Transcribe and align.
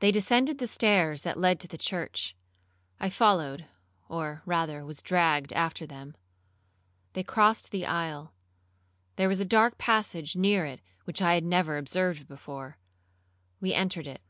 They 0.00 0.12
descended 0.12 0.58
the 0.58 0.66
stairs 0.66 1.22
that 1.22 1.38
led 1.38 1.58
to 1.60 1.68
the 1.68 1.78
church. 1.78 2.36
I 3.00 3.08
followed, 3.08 3.64
or 4.06 4.42
rather 4.44 4.84
was 4.84 5.00
dragged 5.00 5.54
after 5.54 5.86
them. 5.86 6.14
They 7.14 7.22
crossed 7.22 7.70
the 7.70 7.86
aisle; 7.86 8.34
there 9.16 9.26
was 9.26 9.40
a 9.40 9.46
dark 9.46 9.78
passage 9.78 10.36
near 10.36 10.66
it 10.66 10.82
which 11.04 11.22
I 11.22 11.32
had 11.32 11.44
never 11.44 11.78
observed 11.78 12.28
before. 12.28 12.76
We 13.58 13.72
entered 13.72 14.06
it. 14.06 14.20